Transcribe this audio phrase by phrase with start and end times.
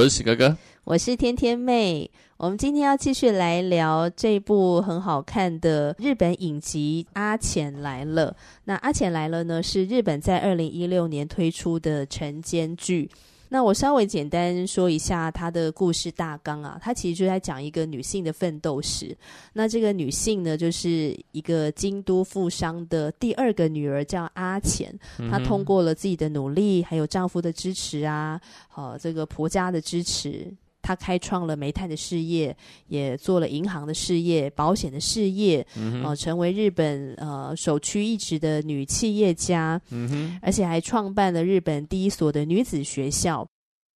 [0.00, 2.10] 我是哥哥，我是天天妹。
[2.38, 8.30] 我们今天要继续来聊这部很好看的日本影集《阿浅来了》。
[8.64, 13.10] 那《阿浅来了》呢，是日本在二零一六年推出的晨间剧。
[13.52, 19.14] 那我稍微简单说一下她的故事大纲啊，她其实就在讲一个女性的奋斗史。
[19.52, 24.96] 那这个女性呢，就是一个京都富商的第二个女儿，叫阿浅。
[25.30, 30.50] 她通过了自己的努力，还有丈夫的支持啊，好、呃、这个婆家的支持。
[30.82, 32.56] 她开创了煤炭的事业，
[32.88, 43.46] 也做了银行的事业、保险的事业，嗯、呃，成为日本呃首屈一指的女企业家，嗯哼，而且还创办了日本第一所的女子学校。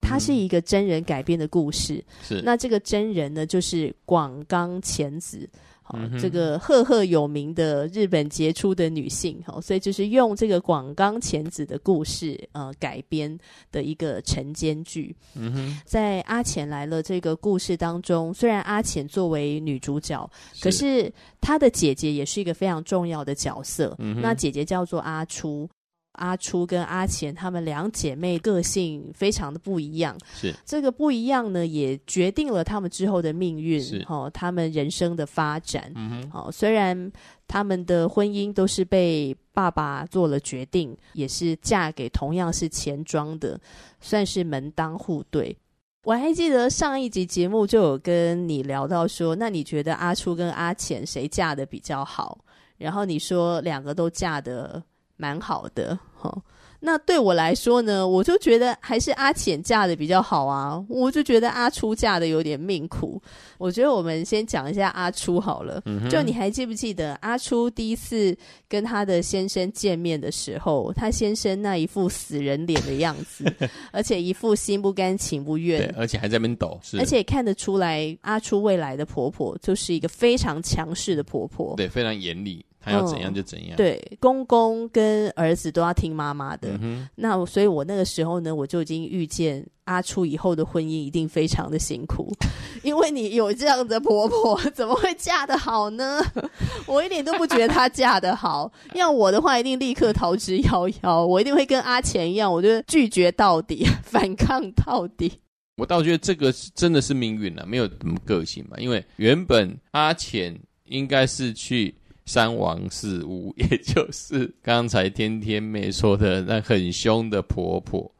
[0.06, 2.42] 它是一个真人改编的故事，是。
[2.42, 5.48] 那这个真人呢，就是广冈前子。
[5.86, 13.38] 好、嗯，这个赫赫有名的日本杰出的女性，好，所以就是用这个广冈前子的故事，呃，改编
[13.70, 15.14] 的一个晨间剧。
[15.34, 20.28] 嗯哼，在阿浅来了这个故事当中，虽然阿浅作为女主角，
[20.62, 23.94] 可是她的姐姐也是一个非常重要的角色。
[23.98, 25.68] 嗯，那姐姐叫做阿初。
[26.14, 35.90] 阿初跟阿钱她们两姐妹个性非常的不一样，是这个不一样呢，也决定了她们之后的命运，是哦，她们人生的发展。
[35.94, 37.10] 嗯哼，哦，虽然
[37.48, 43.60] 她们的婚姻都是被爸爸做了决定，也是嫁给同样是钱庄的，
[44.00, 45.56] 算是门当户对。
[46.04, 52.38] 我还记得上一集节目就有跟你聊到说，那你觉得阿初跟阿浅谁嫁的比较好？
[52.76, 54.82] 然后你说两个都嫁得。
[55.16, 56.42] 蛮好的，哦。
[56.86, 60.84] 那对我来说呢，我就觉得还是阿浅嫁的比较好啊。
[60.86, 63.18] 我就觉得阿初嫁的有点命苦。
[63.56, 65.80] 我觉得我们先讲一下阿初好了。
[65.86, 66.06] 嗯。
[66.10, 68.36] 就你还记不记得阿初第一次
[68.68, 73.50] 跟他的先生见面的时候，他先生那一副死人脸的样子，
[73.90, 76.98] 而且一副心不甘情不愿，对，而且还在那边抖，是。
[76.98, 82.62] 而且看得出来，阿初未来的婆婆就是一个非常强势的婆婆，对，非常严厉。
[82.84, 86.76] 他要怎样就怎样，嗯，对，公公跟儿子都要听妈妈的。
[86.82, 87.08] 嗯。
[87.14, 92.30] 那所以，我那个时候呢，我就已经预见阿初以后的婚姻一定非常的辛苦，
[92.84, 96.20] 因为你有这样的婆婆，怎么会嫁得好呢？
[96.86, 98.70] 我一点都不觉得她嫁得好。
[98.94, 101.24] 要我的话，一定立刻逃之夭夭。
[101.24, 105.32] 我一定会跟阿钱一样，我就拒绝到底， 反抗到底。
[105.76, 108.76] 我倒觉得这个是真的是命运了，没有什么个性嘛。
[108.78, 111.94] 因为原本阿浅应该是去。
[112.26, 118.10] 三王四屋， 也就是刚才天天妹说的那很凶的婆婆。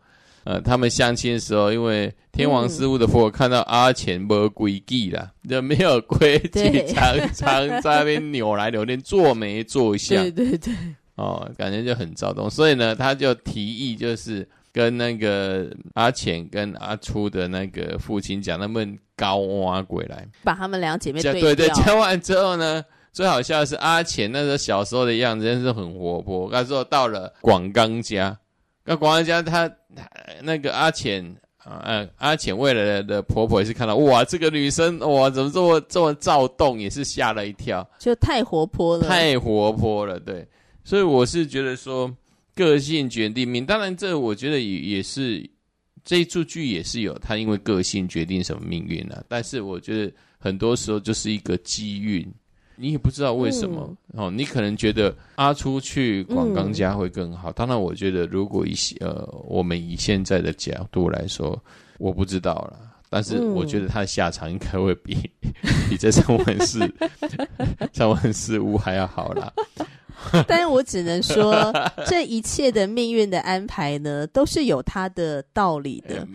[0.44, 10.22] 呃，他们相亲的时候，因为天王四屋的婆婆看到阿钱没规矩啦，就没有规矩，常常在那边扭来扭去，坐没坐相。
[10.30, 10.74] 对对对。
[11.14, 22.84] 哦，感觉就很躁动，所以呢，他就提议，就是跟那个阿浅跟阿初的那个父亲讲，他们高挖鬼来，把他们两姐妹对对对，讲完之后呢。
[23.14, 26.48] 最好笑的是阿浅那时候小时候的样子，真是很活泼。
[26.50, 28.36] 那时候到了广冈家，
[28.84, 29.72] 那广冈家他
[30.42, 31.24] 那个阿浅
[31.58, 40.18] 啊，呃，阿浅未来的婆婆也是看到哇，这个女生哇，怎么这么这么躁动，也是吓了一跳，就太活泼了，太活泼了。
[40.18, 40.44] 对，
[40.82, 42.12] 所以我是觉得说，
[42.56, 43.64] 个性决定命。
[43.64, 45.48] 当然，这我觉得也也是
[46.04, 49.22] 这一出剧也是有他因为个性决定什么命运啊。
[49.28, 52.28] 但是我觉得很多时候就是一个机运。
[52.76, 57.50] 你也不知道为什么、嗯、哦，你可能觉得阿初去广冈家会更好。
[57.50, 61.60] 嗯、当然，我觉得如果以呃我们以现在的角度来说，
[61.98, 62.78] 我不知道了。
[63.10, 65.16] 但是我觉得他的下场应该会比、
[65.62, 66.80] 嗯、比 这三万四
[67.92, 69.52] 三万四屋还要好啦。
[70.48, 71.72] 但是我只能说，
[72.06, 76.26] 这一切的命运的安排呢，都是有它的道理的。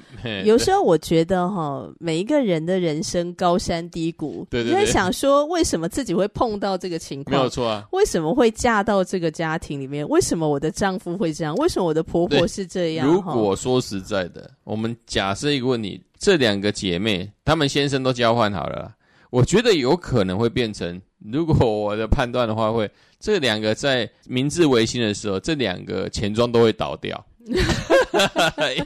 [0.43, 7.37] 有时候我觉得哈，每一个人的人生高山低谷，对对对，你在想说，为什么自己会碰到这个情况？
[7.37, 7.85] 没有错啊。
[7.91, 10.07] 为什么会嫁到这个家庭里面？
[10.09, 11.55] 为什么我的丈夫会这样？
[11.55, 13.07] 为什么我的婆婆是这样？
[13.07, 18.93] 如果说实在的，我们假设一个问题：这两个姐妹，她们先生都交换好了，
[19.29, 21.01] 我觉得有可能会变成
[21.31, 27.25] 如果我的判断的话会，会这两个在明治维新的时候，这两个钱庄都会倒掉，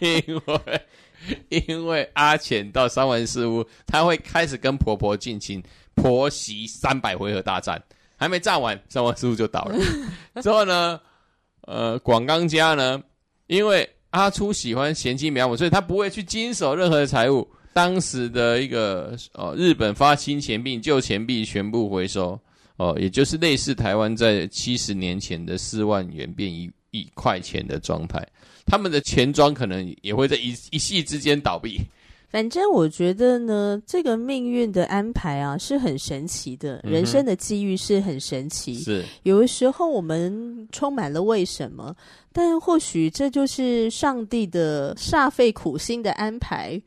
[0.01, 0.81] 因为
[1.49, 5.61] 因为阿浅到三丸四屋，他会开始跟婆婆进行
[5.93, 7.81] 婆媳三百回合大战，
[8.17, 9.75] 还没战完，三丸四屋就倒了。
[10.41, 10.99] 之后呢，
[11.61, 13.01] 呃，广冈家呢，
[13.47, 17.47] 因为阿初喜欢贤妻良母，所以他不会去经手任何的财物。
[17.71, 22.39] 当时的一个哦，日本发新钱币，旧钱币全部回收
[22.77, 28.25] 哦，也就是类似台湾在七十年前的四万元变一一块钱的状态。
[28.65, 31.79] 他们的钱庄可能也会在一一夕之间倒闭。
[32.29, 38.73] 反正我觉得呢，这个命运的安排啊是很神奇的，嗯、人生的机遇是很神奇。
[38.73, 41.95] 是有的时候我们充满了为什么。
[42.35, 46.81] 但或许这就是上帝的煞费苦心的安排，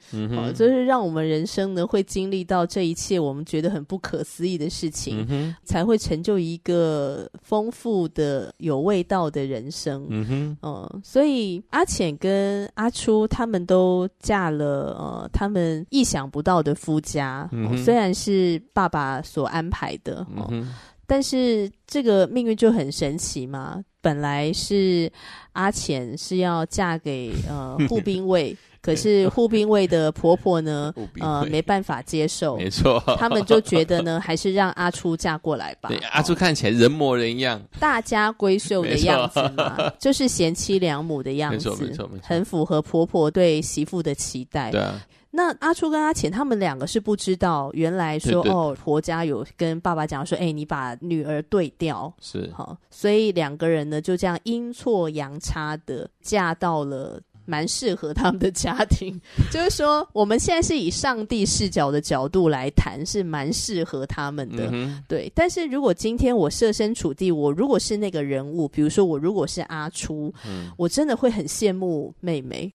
[0.52, 17.48] 就是让我们人生呢会经历到这一切我们觉得很不可思议的事情，嗯，才会成就一个丰富的有味道的人生，嗯哼，嗯，所以阿浅跟阿初他们都嫁了呃他们意想不到的夫家，
[17.84, 20.74] 虽然是爸爸所安排的，嗯，
[21.06, 23.80] 但是这个命运就很神奇嘛。
[24.06, 25.10] 本来是
[25.54, 35.88] 阿浅是要嫁给呃 护兵卫，可是护兵卫的婆婆呢， 呃没办法接受，没错，他们就觉得呢，还是让阿初嫁过来吧。
[35.88, 44.70] 对，阿初看起来人模人样，大家闺秀的样子嘛，就是贤妻良母的样子，没错没错，很符合婆婆对媳妇的期待。
[44.70, 45.04] 对啊。
[45.36, 59.20] 那阿初跟阿浅他们两个是不知道，原来说哦，婆家有跟爸爸讲说，哎，你把女儿对调是好，所以两个人呢就这样阴错阳差的嫁到了蛮适合他们的家庭。
[59.52, 64.70] 就是说，我们现在是以上帝视角的角度来谈，是蛮适合他们的。
[64.72, 72.72] 嗯、对，但是如果今天我设身处地，我如果是那个人物，比如说我如果是阿初，嗯、我真的会很羡慕妹妹。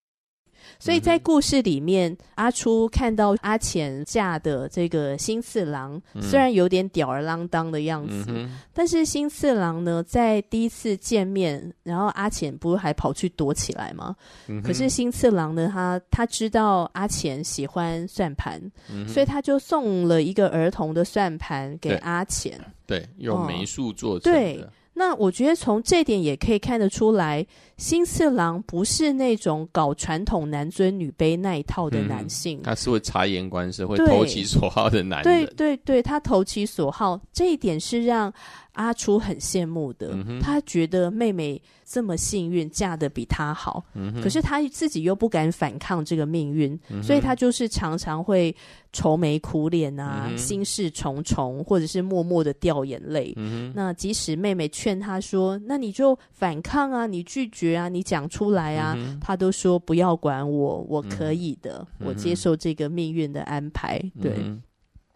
[0.81, 14.15] 所以在故事里面，嗯、阿初看到阿浅嫁的这个新次郎，嗯、虽然有点吊儿郎当的样子，嗯、但是新次郎呢，在第一次见面，然后阿浅不是还跑去躲起来吗？
[14.47, 18.59] 嗯、可是新次郎呢，他他知道阿浅喜欢算盘，
[18.91, 24.39] 嗯、所以他就送了一个儿童的算盘给阿浅，对，用梅树做成的。
[24.39, 27.45] 哦对那我觉得从这点也可以看得出来，
[27.77, 35.45] 新次郎不是那种搞传统男尊女卑那一套的男性，嗯、他是会察言观色、会投其所好的男人。
[35.45, 38.31] 对对对，他投其所好，这一点是让
[38.73, 40.11] 阿初很羡慕的。
[40.13, 48.55] 嗯、他觉得妹妹这么幸运，嫁得比他好，嗯、可是他自己又不敢反抗这个命运，嗯、所以他就是常常会。
[48.93, 53.31] 愁眉苦脸啊，嗯、心事重重，或者是默默的掉眼泪。
[53.37, 58.93] 嗯、那即使妹妹劝他说：“那你就反抗啊，你拒绝啊，你讲出来啊。
[58.97, 63.97] 嗯”他都说：“不要管我，我可以的，嗯、我接受这个命运的安排。
[63.97, 64.33] 嗯哼”对。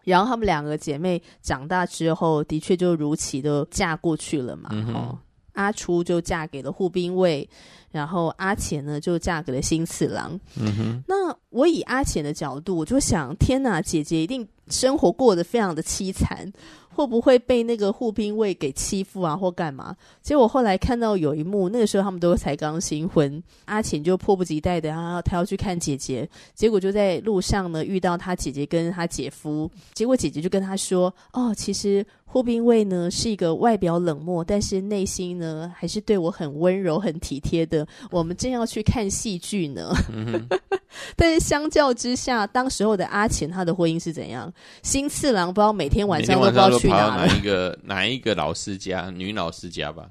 [0.06, 4.70] 然后她们两个姐妹长大之后，的确就如期的嫁过去了嘛。
[4.72, 5.18] 嗯、哦，
[5.52, 7.48] 阿初就嫁给了护兵卫。
[7.90, 10.38] 然后阿钱呢，就嫁给了新次郎。
[10.56, 16.52] 嗯哼，那我以阿浅的角度，我就想，天哪，姐姐一定生活过得非常的凄惨。
[16.90, 19.94] 会不会被那个护兵卫给欺负啊，或干嘛？
[20.22, 26.26] 结果后来看到有一幕，那个时候他们都才刚新婚，阿浅就迫不及待的啊，他要去看姐姐。
[26.54, 29.70] 结果就在路上呢，遇到他姐姐跟他姐夫。
[29.92, 32.02] 结果姐姐就跟他说：“哦，其实
[32.36, 37.86] 户兵卫呢是一个外表冷漠，但是内心呢还是对我很温柔、很体贴的。
[38.10, 39.90] 我们正要去看戏剧呢。
[40.12, 40.46] 嗯
[41.16, 44.52] ”但是相较之下，当时候的阿浅他的婚姻是怎样？
[44.82, 50.10] 新次郎不知道每天晚上都不知道去哪哪一个哪一个老师家，女老师家吧？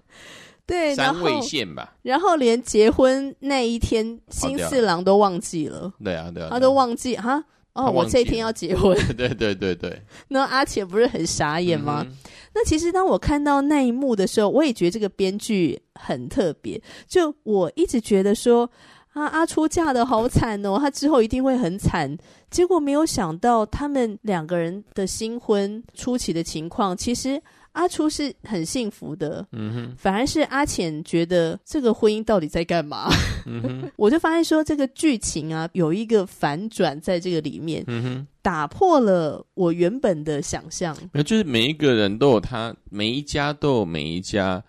[0.65, 2.17] 对，三味线吧然。
[2.17, 5.93] 然后连结婚那一天，新四郎都忘记了。
[6.03, 7.43] 对啊，对啊，他都忘记哈
[7.75, 8.97] 哦，我这一天要结婚。
[9.15, 10.01] 对对对对。
[10.27, 12.03] 那阿浅不是很傻眼吗？
[12.05, 12.17] 嗯、
[12.55, 16.81] 那其实当我看到那一幕的时候，我也觉得这个编剧很特别。
[17.07, 18.67] 就我一直觉得说。
[19.15, 22.17] 啊，阿初嫁的好惨哦，他之后一定会很惨。
[22.51, 27.41] 结果没有想到，他们两个人的新婚初期的情况，其实
[27.75, 29.45] 阿初是很幸福的。
[29.51, 33.09] 嗯哼，反而是阿浅觉得这个婚姻到底在干嘛？
[33.45, 40.97] 嗯哼， 我就发现说，这个剧情啊，有一个反转在这个里面，嗯哼，打破了我原本的想象。
[41.13, 44.63] 那就是每一个人都有他，每一家都有每一家，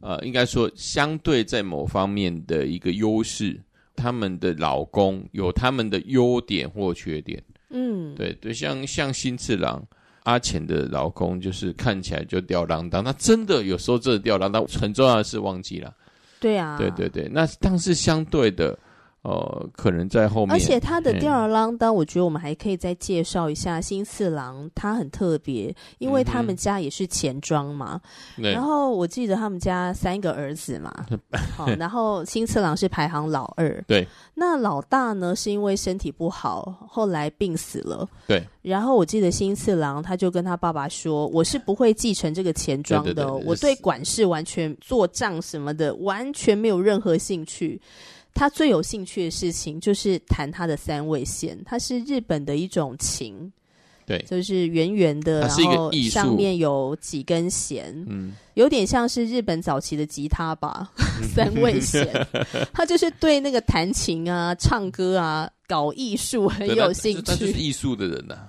[0.00, 3.60] 呃，应该说相对在某方面的一个优势。
[4.00, 9.84] 他们的老公有他们的优点或缺点，嗯，对对，像像新次郎，
[10.24, 15.94] 阿浅的老公就是看起来就吊儿郎当，那真的有时候真的吊儿郎当，很重要的是忘记了。
[16.40, 18.78] 对啊，对对对，那但是相对的。
[19.22, 28.00] 呃，可能在后面，而且他的吊儿郎当，我觉得我们还可以再介绍一下新次郎，他很特别，因为他们家也是钱庄嘛。
[28.36, 31.06] 嗯、然后我记得他们家三个儿子嘛，
[31.56, 33.84] 好，然后新次郎是排行老二。
[33.88, 38.08] 对，那老大呢，是因为身体不好，后来病死了。
[38.26, 47.80] 对，然后我记得新次郎他就跟他爸爸说：“我是不会继承这个钱庄的，对对对，我对管事完全做账什么的完全没有任何兴趣。”
[48.38, 53.50] 他最有兴趣的事情就是弹他的三味线，它是日本的一种琴，
[54.06, 60.88] 对，就是圆圆的，然后上面有几根弦，嗯，有点像是日本早期的吉他吧，
[61.34, 62.06] 三味弦。
[62.72, 68.48] 他就是对那个弹琴啊、唱歌啊、搞艺术很有兴趣，他就是艺术的人呐、啊，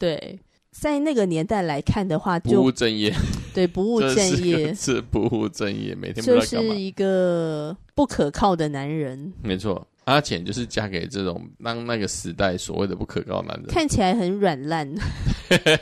[0.00, 0.40] 对。
[0.70, 3.12] 在那个年代来看的话就，不务正业，
[3.54, 4.14] 对，不务正
[4.44, 9.32] 业是，是不务正业，每天不知道就是一个不可靠的男人。
[9.42, 14.88] 没错，阿浅就是嫁给这种当那个时代所谓的不可靠男人，看起来很软烂。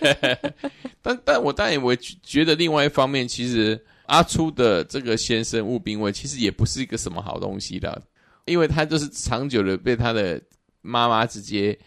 [1.03, 8.03] 但但我当然也会觉得，另外一方面，其实阿初的这个先生吴兵卫其实也不是一个什么好东西的，
[8.45, 10.41] 因为他就是长久的被他的
[10.83, 11.79] 妈妈直接。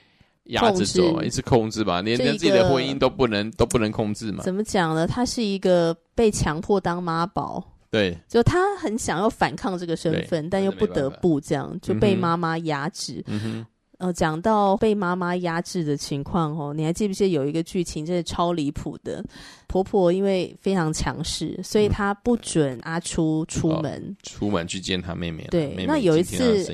[0.50, 4.44] 压制住，一直控制吧，连连自己的婚姻都不能都不能控制嘛？
[4.44, 5.08] 怎么讲呢？
[5.08, 13.24] 她是一个被强迫当妈宝，对，就他很想要反抗这个身份，但又不得不这样，就被妈妈压制。
[13.27, 13.65] 嗯哼，
[14.00, 19.24] 呃，讲到被妈妈压制的情况哦，你还记不记得有一个剧情，真的超离谱的？
[19.68, 25.48] 婆婆因为非常强势，所以她不准阿初出门，哦、出门去见她妹妹。
[25.51, 26.65] 对，妹妹那有一次。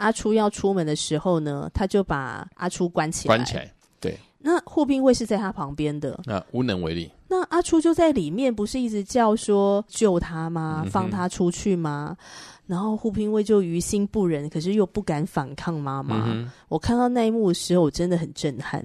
[0.00, 3.36] 阿初要出门的时候呢，他就把阿初关起来。
[3.36, 4.18] 关起来，对。
[4.42, 7.10] 那护兵卫是在他旁边的，那无能为力。
[7.28, 10.82] 那阿初就在里面，不是一直叫说救他吗？
[10.90, 12.16] 放他出去吗？
[12.18, 12.24] 嗯、
[12.66, 16.24] 然后护兵卫就于心不忍，可是又不敢反抗妈妈。
[16.28, 18.82] 嗯、我看到那一幕的时候，我真的很震撼。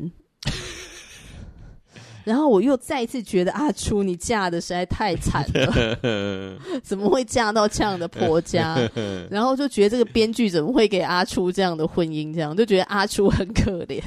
[2.26, 8.78] 然后我又再一次觉得阿初，你嫁的实在太惨了， 怎么会嫁到这样的婆家？
[9.30, 12.34] 然后就觉得这个编剧怎么会给阿初这样的婚姻？
[12.34, 14.02] 这样就觉得阿初很可怜。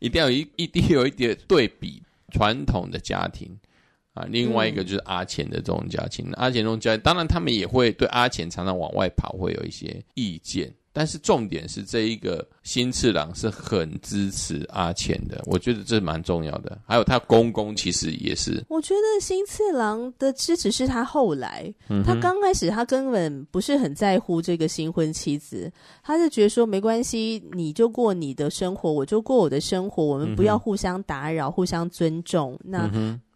[0.00, 3.54] 一定要有一一定有一点对比传统的家庭
[4.14, 6.26] 啊，另外一个就是阿钱的这种家庭。
[6.28, 10.72] 嗯、阿钱这种家庭，当然他们也会对阿钱常常往外跑会有一些意见。
[10.94, 16.78] 但是重点是这一个新次郎是很支持阿浅的，我觉得这蛮重要的。
[16.86, 25.70] 还有他公公其实也是，我觉得新次郎的支持是他后来，嗯、他刚开始他根本不是很在乎这个新婚妻子，
[26.02, 32.56] 他是觉得说没关系，你就过你的生活，我就过我的生活，我们不要互相打扰，嗯、互相尊重。
[32.62, 32.88] 那。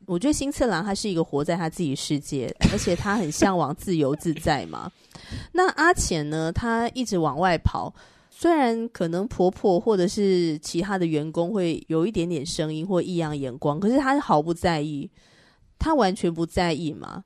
[0.08, 4.90] 嗯我觉得新次郎他是一个活在他自己世界， 而且他很向往自由自在嘛。
[5.52, 6.50] 那阿浅呢？
[6.50, 7.94] 他一直往外跑，
[8.30, 15.10] 虽然可能婆婆或者是其他的员工会有一点点声音或异样眼光，可是他毫不在意，
[15.78, 17.24] 他完全不在意嘛。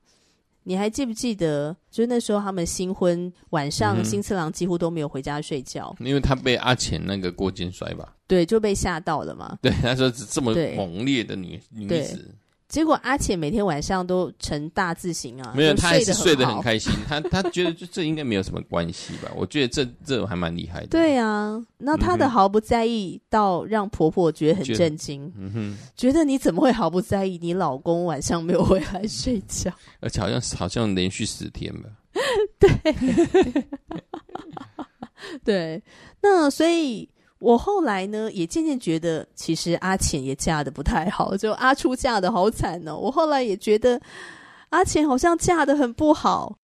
[0.65, 1.75] 你还记不记得？
[1.89, 8.13] 就是那时候他们新婚晚上，新次郎几乎都没有回家睡觉，因为他被阿浅那个过肩摔吧？
[8.27, 9.57] 对，就被吓到了嘛。
[9.61, 12.35] 对，他说这么猛烈的女女子。
[12.73, 16.91] 结果阿且每天晚上都成大字形啊，没有，他还是睡得很开心。
[17.07, 19.31] 他他觉得这这应该没有什么关系吧？
[19.37, 20.87] 我觉得这这种还蛮厉害的。
[20.87, 25.31] 对啊，那他的毫不在意到让婆婆觉得很震惊。
[25.37, 27.37] 嗯哼，觉得你怎么会毫不在意？
[27.39, 31.89] 你老公晚上没有回来睡觉， 而且好像好像连续十天吧。
[32.57, 33.63] 对，
[35.45, 35.83] 对，
[36.23, 37.07] 那所以。
[37.43, 42.95] 我后来呢，也渐渐觉得，其实阿浅也嫁的不太好，就阿初嫁的好惨哦。
[42.95, 43.99] 我后来也觉得，
[44.69, 46.55] 阿浅好像嫁的很不好。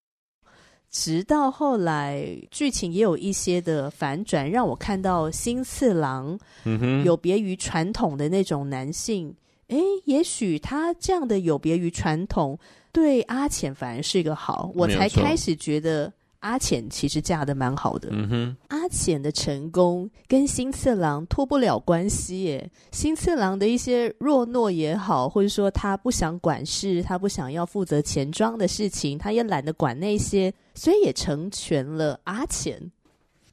[0.89, 9.36] 直到后来，剧情也有一些的反转，让我看到新次郎，嗯哼，有别于传统的那种男性。
[9.67, 12.57] 诶，也许他这样的有别于传统，
[12.93, 14.71] 对阿浅反而是一个好。
[14.74, 16.12] 我才开始觉得。
[16.39, 18.10] 阿浅其实嫁的蛮好的。
[18.12, 22.72] 嗯哼，阿浅的成功跟新次郎脱不了关系耶。
[22.91, 32.91] 新次郎的一些弱懦也好，或者说他不想管事，他不想要负责钱庄的事情，他也懒得管那些，所以也成全了阿浅。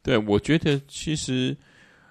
[0.02, 1.56] 对，我觉得其实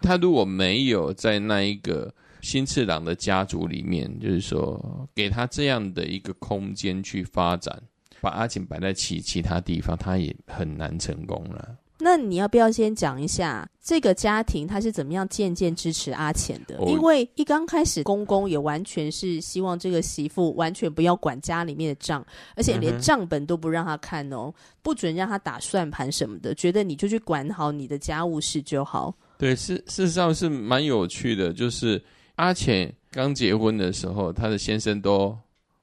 [0.01, 7.81] 他如果没有在那一个新次郎的家族里面，就是说给他这样的一个空间去发展。
[8.25, 11.77] 把阿浅摆在其其他地方，他也很难成功了。
[11.99, 16.79] 那那你要不要先讲一下这个家庭他是怎么样渐渐支持阿浅的？
[16.85, 29.13] 因为一刚开始，公公也完全是希望这个媳妇完全不要管家里面的账，而且连账本都不让他看哦，不准让他打算盘什么的，觉得你就去管好你的家务事就好。
[29.37, 32.01] 对，事事实上是蛮有趣的，就是
[32.35, 35.37] 阿浅刚结婚的时候，她的先生都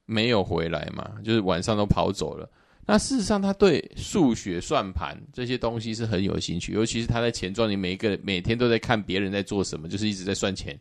[0.07, 2.49] 没有回来嘛，就是晚上都跑走了。
[2.85, 10.77] 那事实上，他对数学算盘这些东西是很有兴趣，尤其是他在钱庄里，每一个每天都在看别人在做什么，就是一直在算钱、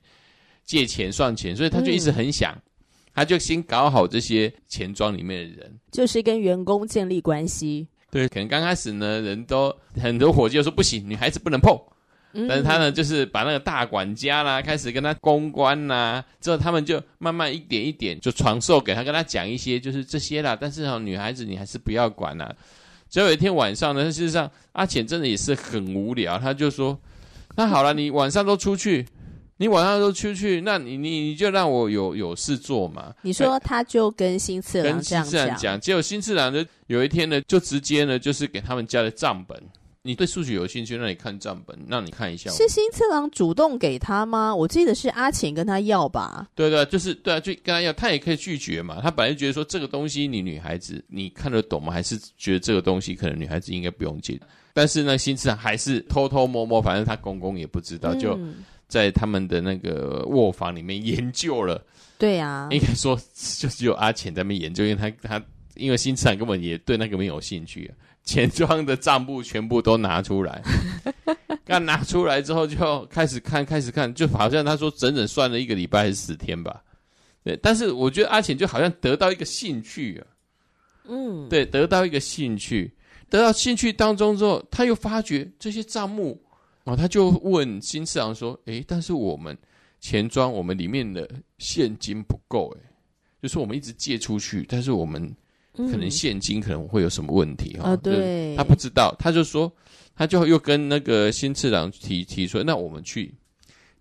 [0.65, 2.61] 借钱、算钱，所以他就一直很想，嗯、
[3.13, 7.87] 他就先搞好这些钱庄里面的人，就是跟员工建立关系。
[8.09, 11.79] 对，可能刚开始呢，人都很多伙计都说不行，女孩子不能碰。
[12.47, 20.57] 但是他呢，就是把那个大管家啦，开始跟他公关啦，之后他们就慢慢一点一点就传授给他，跟他讲一些就是这些啦。
[20.59, 22.53] 但是哈，女孩子你还是不要管啦。
[23.09, 26.97] 只有一天晚上呢，事实上阿浅真的也是很无聊，他就说
[27.57, 29.05] ：“那好了，你晚上都出去，
[29.57, 39.61] 你晚上都出去，那你你你就让我有有事做嘛。”你说他就跟新次郎这样讲，跟新次郎讲，结果新次郎就有一天呢，就直接呢就是给他们家的账本。
[40.03, 42.49] 你对数学有兴趣，那你看账本，让你看一下。
[42.49, 44.55] 是新次郎主动给他吗？
[44.55, 46.47] 我记得是阿钱跟他要吧。
[46.55, 48.99] 对对，就是对啊，就跟他要，他也可以拒绝嘛。
[48.99, 51.93] 他本来就觉得说这个东西你女孩子你看得懂吗？
[51.93, 54.39] 还是觉得这个东西可能女孩子应该不用借？
[54.73, 58.39] 但是呢，新次郎还是偷偷摸摸，反正他公公也不知道，就
[58.87, 61.79] 在他们的那个卧房里面研究了。
[62.17, 63.15] 对啊，应该说
[63.59, 67.91] 就只有阿浅在那边研究，因为他他因为新次郎根本也对那个没有兴趣啊。
[68.23, 70.61] 钱庄的账簿全部都拿出来，
[71.65, 76.81] 刚拿出来之后就开始看，开始看，就好像他说整整算了一个礼拜还是十天吧。
[77.43, 80.27] 对，但是我觉得阿浅就好像得到一个兴趣啊，
[81.09, 82.93] 嗯，对，得到一个兴趣，
[83.29, 86.39] 得到兴趣当中之后，他又发觉这些账目，
[86.83, 89.57] 然后他就问新次郎说：“诶，但是我们
[89.99, 92.81] 钱庄我们里面的现金不够，诶，
[93.41, 95.35] 就是我们一直借出去，但是我们。”
[95.75, 97.97] 可能现金可能会有什么问题哈、哦？
[97.97, 99.71] 对，他不知道，他就说，
[100.15, 103.33] 他就又跟那个新次郎提提出，那我们去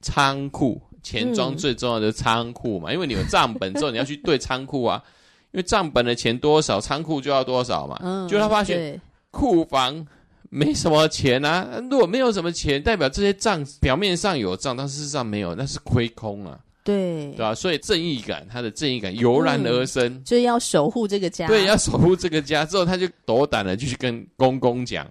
[0.00, 5.02] 仓库钱庄最重要的仓库嘛，嗯、因为你有账本之后，你要去对仓库啊，
[5.52, 7.98] 因为账本的钱多少，仓库就要多少嘛。
[8.02, 10.06] 嗯，就他发现库房
[10.50, 16.58] 没什么钱啊，如果没有什么钱，代表这些账表面上有账，但事实上没有，那是亏空啊。
[16.90, 17.54] 对，对吧？
[17.54, 21.46] 所以正义感，他的正义感油然而生，嗯、就要守护这个家。
[21.46, 22.64] 对，要守护这个家。
[22.64, 25.06] 之后，他就斗胆的就去跟公公讲。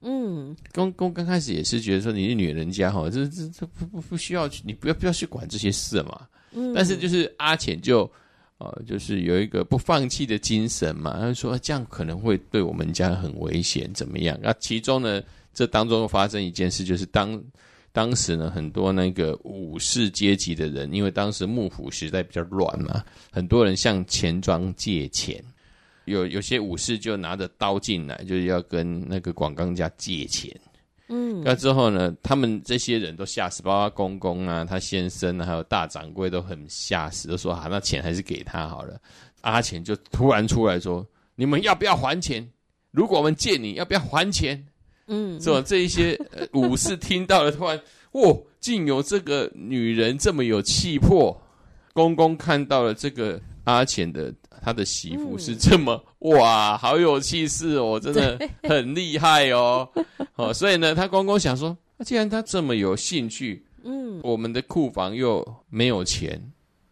[0.00, 6.26] 嗯，公公刚开始也是觉得说，你是女人家哈，这这这不不不需要去，你不要不要去管这些事嘛。
[6.52, 8.10] 嗯，但是就是阿浅就
[8.58, 11.18] 呃，就是有一个不放弃的精神嘛。
[11.20, 14.38] 他说这样可能会对我们家很危险，怎么样？
[14.42, 15.22] 那其中呢，
[15.54, 17.40] 这当中发生一件事，就是当。
[17.92, 25.42] 当时呢，很多那个武士阶级的人，因为当时幕府时代比较乱嘛，很多人向钱庄借钱，
[26.04, 30.54] 有有些武士就拿着刀进来，就是要跟那个广冈家借钱。
[31.08, 39.00] 嗯，那之后呢，他们这些人都吓死，包括公公啊、他先生啊，还有大掌柜都很吓死，都说啊，那钱还是给他好了。
[39.40, 42.48] 阿钱就突然出来说：“你们要不要还钱？
[42.92, 44.64] 如果我们借你，要不要还钱？”
[45.10, 45.60] 嗯，是吧？
[45.66, 46.18] 这一些
[46.52, 47.78] 武士听到了，突然，
[48.12, 51.36] 哇，竟有这个女人这么有气魄。
[51.92, 59.86] 公公看到了这个阿钱的他的媳妇是这么、嗯、哇，好有气势哦，真的很厉害哦。
[60.36, 66.40] 哦，所以呢，他公公想说，那既然他这么有兴趣，嗯，我们的库房又没有钱，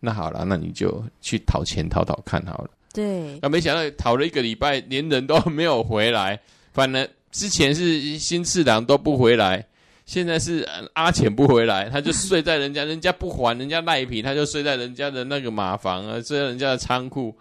[0.00, 2.70] 那好了，那你就去讨钱讨讨看好了。
[2.92, 6.40] 对，那没想到讨了一个礼拜，连人都没有回来，
[6.72, 7.08] 反正。
[7.30, 9.64] 之前是新次郎都不回来，
[10.06, 17.36] 现在是阿浅不回来，他就睡在人家，人家不还，人家赖皮，他就睡在人家的那个马房啊，睡在人家的仓库，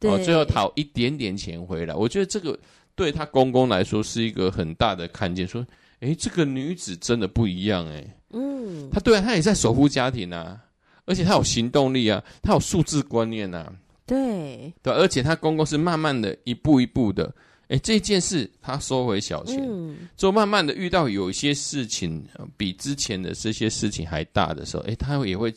[0.00, 1.94] 哦，最后讨一点点钱回来。
[1.94, 2.58] 我觉得这个
[2.96, 5.64] 对他公公来说是一个很大的看见，说，
[6.00, 10.58] 诶，这个女子真的不一样，诶，嗯，他对啊，他也在守护家庭啊，
[11.04, 13.72] 而且他有行动力啊，他有数字观念啊，
[14.04, 17.32] 对，对，而且他公公是慢慢的一步一步的。
[17.68, 22.26] 哎，这件事他收回小钱，嗯，就慢慢的遇到有一些事情
[22.56, 25.52] 比之前的这些事情还大的时候，哎，他也会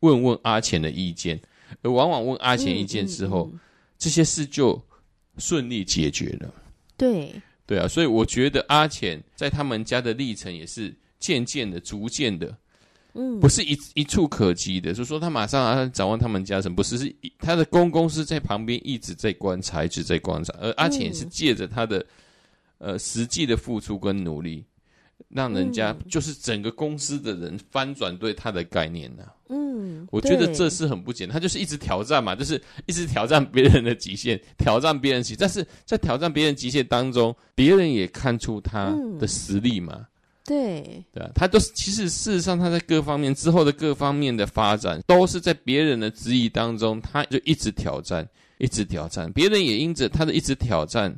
[0.00, 1.40] 问问阿钱的意见，
[1.82, 3.60] 而往往问阿钱意见之后，嗯嗯嗯，
[3.98, 4.80] 这些事就
[5.38, 6.54] 顺利解决了。
[6.96, 7.32] 对，
[7.66, 12.56] 对啊，所以我觉得阿钱在他们家的历程也是渐渐的、逐渐的。
[13.16, 22.04] 嗯，不是一一触可及的，就是说他马上啊掌握他们家什么，不是，是他的公公是在旁边一直在观察，一直在观察，而阿浅是借着他的
[22.78, 24.62] 呃实际的付出跟努力，
[25.30, 29.32] 让人家就是整个公司的人翻转对他的概念呢、啊。
[29.48, 31.32] 嗯，我觉得这是很不简单。
[31.32, 35.38] 他就是一直挑战嘛，就是一直挑战别人的极限，挑战别人极限。
[35.38, 39.94] 但是在挑战别人极限当中，别人也看出他的实力嘛。
[39.94, 40.06] 嗯、
[40.46, 48.28] 对，对啊，他都是其实事实上他在各方面之后的各方面的发展，都是在别人的质疑当中，他就一直挑战，
[48.58, 49.32] 一直挑战。
[49.32, 51.14] 别人也因着他的一直挑战。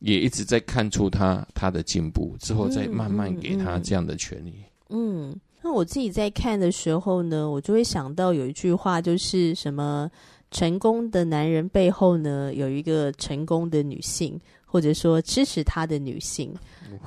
[0.00, 4.52] 也一直在看出他他的进步之后，再慢慢给他这样的权利。
[4.90, 10.08] 嗯，嗯，那我自己在看的时候呢，我就会想到有一句话，就是什么
[10.50, 14.38] 成功的男人背后呢，有一个成功的女性，
[14.76, 16.54] 或者说支持他的女性。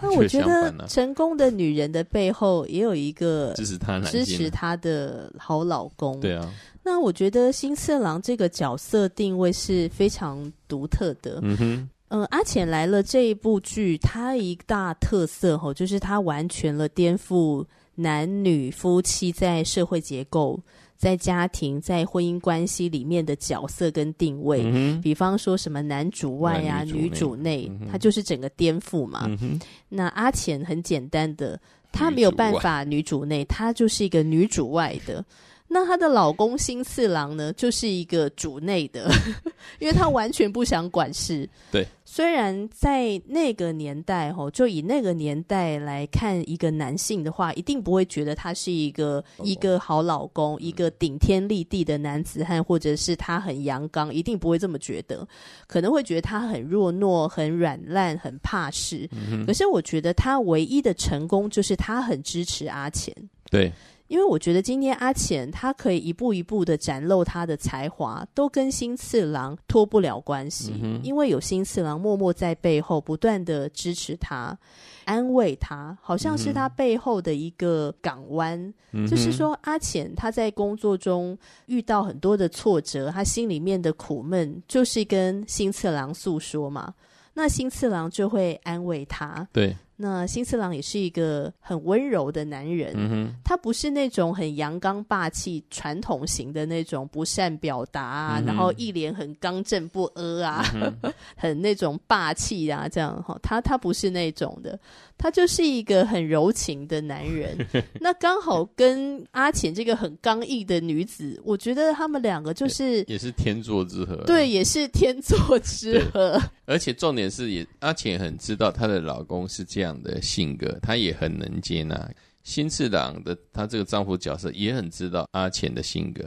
[0.02, 6.20] 那我觉得成功的女人的背后也有一个支持他支持他的好老公。
[6.20, 6.52] 对啊。
[6.82, 11.40] 那我觉得新次郎这个角色定位是非常独特的。
[11.44, 11.90] 嗯哼。
[12.08, 20.60] 嗯，阿浅来了这一部剧，它一大特色吼，就是它完全了颠覆男女夫妻在社会结构、
[21.00, 24.64] 在家庭、在婚姻关系里面的角色跟定位。
[24.66, 29.26] 嗯、比方说什么男主外呀、啊、女主内，它就是整个颠覆嘛。
[29.42, 29.58] 嗯、
[29.88, 31.58] 那阿浅很简单的，
[31.90, 35.24] 他没有办法女主内，他就是一个女主外的。
[35.72, 39.08] 那她的老公新次郎呢，就是一个主内的，
[39.80, 41.48] 因为他完全不想管事。
[41.72, 55.28] 对，虽然在那个年代，吼，就以那个年代来看一个男性的话，一定不会觉得他是一个一个好老公，一个顶天立地的男子汉，或者是他很阳刚，一定不会这么觉得，
[55.68, 59.08] 可能会觉得他很弱懦、很软烂、很怕事。
[59.12, 59.46] 嗯。
[59.46, 63.16] 可是我觉得他唯一的成功，就是他很支持阿钱。
[63.52, 63.72] 对。
[64.10, 70.74] 因为我觉得今天阿浅他可以一步一步的展露他的才华，都跟新次郎脱不了关系。
[70.82, 71.00] 嗯。
[71.04, 74.58] 因为有新次郎默默在背后不断的支持他、
[75.06, 78.74] 安慰他，好像是他背后的一个港湾。
[78.92, 79.08] 嗯。
[79.08, 86.94] 就是说，阿浅他在工作中遇到很多的挫折，他心里面的苦闷，就是跟新次郎诉说嘛。
[87.36, 89.48] 那新次郎就会安慰他。
[89.54, 89.78] 对。
[90.02, 104.80] 那新次郎也是一个很温柔的男人，嗯，他不是那种很阳刚霸气、传统型的那种不善表达啊，嗯、然后一脸很刚正不阿啊，嗯、 很那种霸气啊，这样哈，他他不是那种的，
[105.18, 107.58] 他就是一个很柔情的男人。
[108.00, 116.42] 那刚好跟阿浅这个很刚毅的女子，我觉得他们两个就是也是天作之合，对，也是天作之合。
[116.66, 122.10] 而且重点是也，也阿浅很知道她的老公是这样的性格，她也很能接纳。
[122.44, 126.24] 新次郎的她这个丈夫角色也很知道阿浅的性格，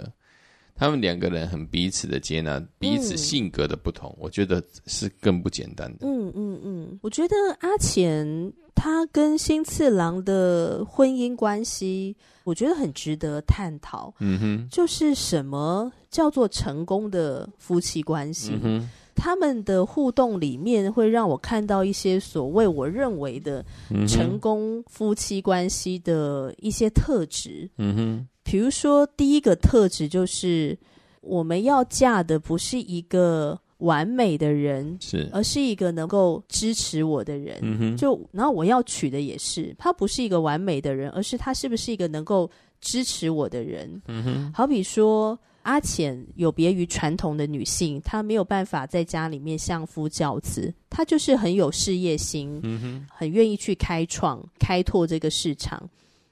[0.74, 6.06] 他们两个人很彼此的接纳，彼此性格的不同，嗯、我觉得是更不简单的。
[6.06, 14.14] 嗯嗯嗯，我觉得阿浅她跟新次郎的婚姻关系，我觉得很值得探讨。
[14.20, 18.52] 嗯哼，就是什么叫做成功的夫妻关系？
[18.62, 23.64] 嗯他们的互动里面会让我看到一些所谓我认为的
[24.08, 27.68] 成功夫妻关系的一些特质。
[27.76, 30.76] 嗯哼，比如说第一个特质就是
[31.20, 37.58] 我们要嫁的不是一个完美的人，是，而是一个能够支持我的人。
[37.62, 44.02] 嗯哼，就然后我要娶的也是，他不是一个完美的人，而是他是不是一个能够支持我的人。
[44.08, 45.38] 嗯哼，好比说。
[45.62, 55.88] 阿浅有别于传统的女性，她没有办法在家里面相夫教子，她就是很有事业心，嗯，很愿意去开创、开拓这个市场。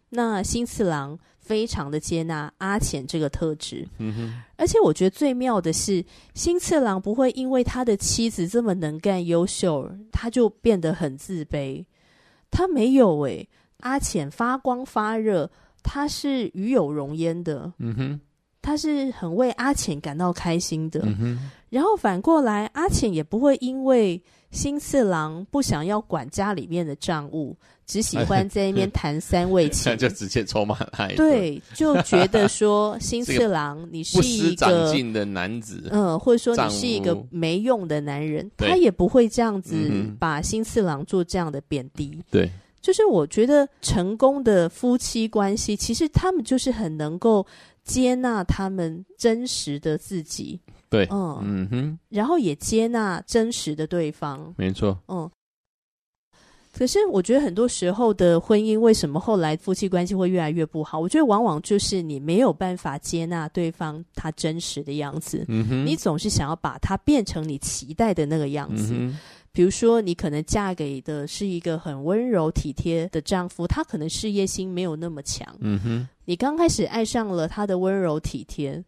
[0.09, 11.85] 那新次郎非常的接纳阿浅这个特质，嗯，而且我觉得最妙的是，新次郎不会因为他的妻子这么能干、优秀，他就变得很自卑。
[12.51, 15.49] 他没有诶、欸，阿浅发光发热，
[15.85, 18.21] 他是与有容焉的，嗯哼。
[18.63, 24.21] 他是很为阿浅感到开心的，嗯，然后反过来，阿浅也不会因为
[24.51, 31.07] 新次郎不想要管家里面的账务，只喜欢在那边谈三味情， 就直接抽骂他。
[31.09, 42.23] 对，就觉得说新次郎你是一个 长进的男子，嗯，或者说你是一个没用的男人，他也不会这样子把新次郎做这样的贬低。
[42.31, 42.51] 对，
[42.83, 47.47] 就是我觉得成功的夫妻关系，其实他们就是很能够。
[47.91, 51.41] 接纳他们真实的自己，对，嗯。
[51.43, 55.29] 嗯哼，然后也接纳真实的对方，没错，嗯。
[56.73, 61.01] 可是我觉得很多时候的婚姻，为什么后来夫妻关系会越来越不好？
[61.01, 68.95] 我觉得往往就是你没有办法接纳对方他真实的样子，你总是想要把他变成你期待的那个样子。
[68.97, 69.19] 嗯
[69.53, 75.47] 比如说，你可能嫁给的是一个很温柔体贴的丈夫，他可能事业心没有那么强。
[75.59, 78.85] 嗯哼，你刚开始爱上了他的温柔体贴，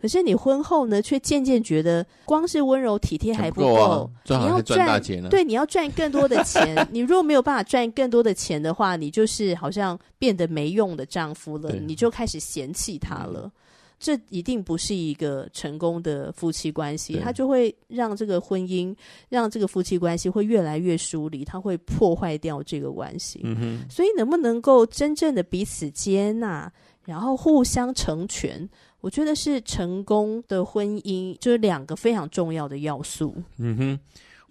[0.00, 6.74] 可是你婚后呢，却渐渐觉得光是温柔体贴还不够，不够啊、你要赚大钱、啊、对，你要赚更多的钱。
[6.90, 13.42] 你如果没有办法赚更多的钱的话，你就是好像变得没用的丈夫了，你就开始嫌弃他了。
[13.44, 13.52] 嗯
[13.98, 18.94] 这一定不是一个成功的夫妻关系，它就会让这个婚姻，
[19.30, 23.40] 让这个夫妻关系会越来越疏离，它会破坏掉这个关系。
[23.42, 26.70] 嗯哼，所以能不能够真正的彼此接纳，
[27.04, 28.68] 然后互相成全，
[29.00, 33.34] 我觉得是成功的婚姻就是两个非常重要的要素。
[33.56, 34.00] 嗯哼，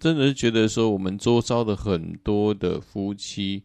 [0.00, 3.62] 真的是觉得说，我们周遭的很多的夫妻，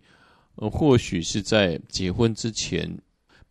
[0.57, 2.99] 呃，或许是在结婚之前。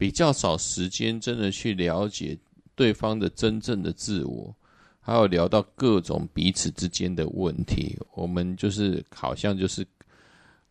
[0.00, 2.34] 比较少时间，真的去了解
[2.74, 4.56] 对方的真正的自我，
[4.98, 7.98] 还有聊到各种彼此之间的问题。
[8.14, 9.86] 我们就是好像就是，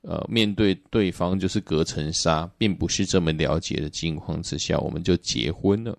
[0.01, 5.95] 呃，面对对方就是隔层纱，并不是这么了解的情况之下，我们就结婚了。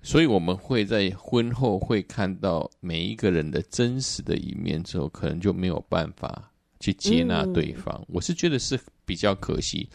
[0.00, 7.92] 所以我们会在婚后会看到每一个人的真实的一面之后，可能就没有办法去接纳对方。
[8.02, 8.06] 嗯。
[8.10, 9.88] 我是觉得是比较可惜。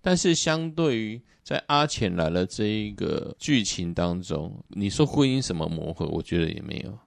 [0.00, 6.98] 但是相对于在阿浅来了这一个剧情当中，你说婚姻什么磨合，我觉得也没有。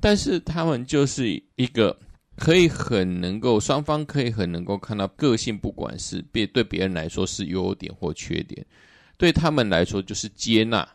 [0.00, 1.94] 但是他们就是一个
[2.38, 8.64] 可以很能够双方可以很能够看到个性，不管是别对别人来说是优点或缺点，
[9.18, 10.88] 对他们来说就是接纳、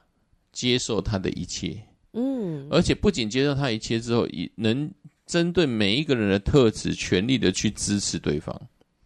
[0.52, 1.78] 接受他的一切。
[2.14, 4.92] 嗯，而且不仅接受他一切之后，也能
[5.28, 8.60] 针对每一个人的特质，全力的去支持对方。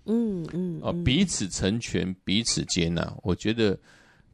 [0.05, 3.11] 嗯嗯，啊、嗯，彼此成全，彼此接纳。
[3.23, 3.77] 我觉得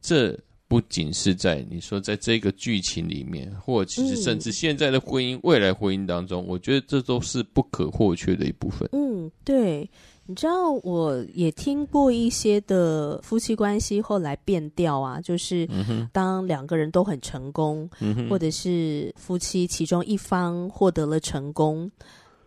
[0.00, 8.88] 这不仅是在你说在这个剧情里面，或其实甚至现在的婚姻、嗯、未来婚姻当中，我觉得这都是不可或缺的一部分。
[8.92, 9.88] 嗯，对，
[10.24, 15.68] 你知道，我也听过一些的夫妻关系后来变调啊，就是
[16.10, 21.90] 当两个人都很成功，嗯、或者是夫妻其中一方获得了成功，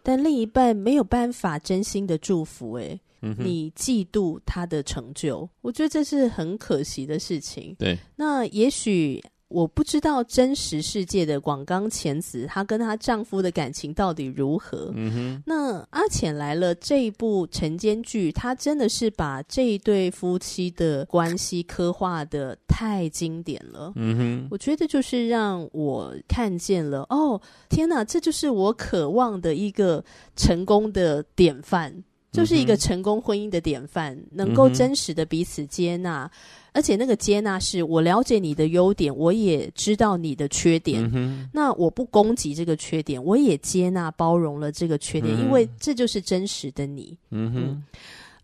[0.01, 2.99] 但另一半没有办法真心的祝福、欸，哎。
[3.39, 7.75] 你嫉妒他的成就，我觉得这是很可惜的事情。
[7.79, 14.91] 对，那也许我不知道真实世界的广冈浅子她跟她丈夫的感情到底如何。
[14.95, 23.93] 嗯哼，那阿浅来了这一部晨间剧，她真的是把这一对夫妻的关系刻画的太经典了。
[23.95, 30.03] 嗯哼，我觉得就是让我看见了，哦，天哪，这就是我渴望的一个
[30.35, 32.03] 成功的典范。
[32.35, 36.29] 就是一个成功婚姻的典范，嗯、能够真实的彼此接纳，
[36.73, 47.17] 而且那个接纳是我了解你的优点，我也知道你的缺点，嗯、那我不攻击这个缺点，我也接纳包容了这个缺点，嗯、因为这就是真实的你。
[47.31, 47.83] 嗯哼。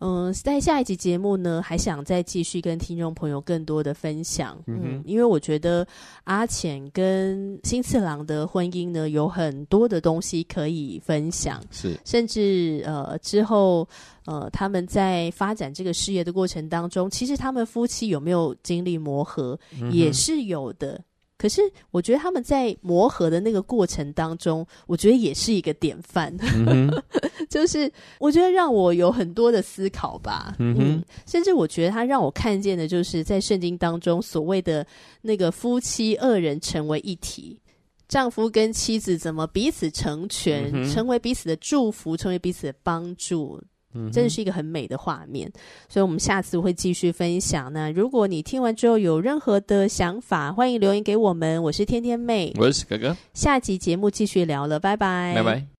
[0.01, 4.57] 嗯嗯，在下一集节目呢，还想再继续跟听众朋友更多的分享。
[4.65, 5.87] 嗯，嗯，因为我觉得
[6.23, 11.63] 阿浅跟新次郎的婚姻呢，有很多的东西可以分享。
[11.69, 13.87] 是，甚至呃之后
[14.25, 20.99] 呃他们在发展这个事业的过程当中，其实他们夫妻有没有经历磨合，嗯、也是有的。
[21.41, 26.32] 可是，我觉得他们在磨合的那个过程当中，我觉得也是一个典范。
[26.67, 26.88] 嗯、
[27.49, 30.56] 就是我觉得让我有很多的思考吧。
[30.60, 34.86] 嗯，嗯，甚至我觉得他让我看见的，就是在圣经当中所谓的
[35.23, 37.60] 那个夫妻二人成为一体，
[38.08, 43.60] 丈夫跟妻子怎么彼此成全，嗯、成为彼此的祝福，成为彼此的帮助。
[43.93, 45.51] 嗯，真的是一个很美的画面，
[45.89, 47.71] 所以我们下次会继续分享。
[47.73, 51.62] 那如果你听完之后有任何的想法，欢迎留言给我们。
[51.63, 55.70] 我是天天妹，我是哥哥，下集节目继续聊了，拜拜，拜拜。